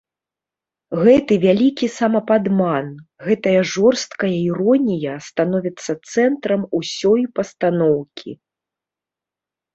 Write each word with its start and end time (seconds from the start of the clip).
Гэты 1.01 1.33
вялікі 1.43 1.89
самападман, 1.97 2.87
гэтая 3.27 3.61
жорсткая 3.73 4.31
іронія 4.49 5.13
становіцца 5.27 5.91
цэнтрам 6.15 6.61
усёй 6.81 7.21
пастаноўкі. 7.39 8.31